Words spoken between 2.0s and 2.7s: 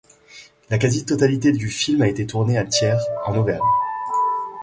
a été tournée à